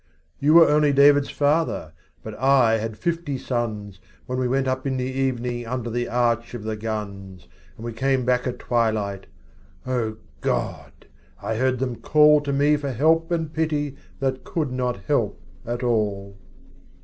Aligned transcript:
You 0.39 0.55
were, 0.55 0.67
only 0.67 0.91
David's 0.91 1.29
father, 1.29 1.93
But 2.23 2.33
I 2.39 2.79
had 2.79 2.97
fifty 2.97 3.37
sons 3.37 3.99
When 4.25 4.39
we 4.39 4.47
went 4.47 4.67
up 4.67 4.87
in 4.87 4.97
the 4.97 5.03
evening 5.05 5.67
Under 5.67 5.91
the 5.91 6.09
arch 6.09 6.55
of 6.55 6.63
the 6.63 6.75
guns, 6.75 7.47
And 7.77 7.85
we 7.85 7.93
came 7.93 8.25
back 8.25 8.47
at 8.47 8.57
twilight— 8.57 9.27
O 9.85 10.17
God! 10.41 11.05
I 11.39 11.57
heard 11.57 11.77
them 11.77 11.97
call 12.01 12.41
To 12.41 12.51
me 12.51 12.77
for 12.77 12.89
help 12.91 13.29
and 13.29 13.53
pity 13.53 13.95
That 14.19 14.43
could 14.43 14.71
not 14.71 15.01
help 15.05 15.39
at 15.67 15.83
all. 15.83 16.35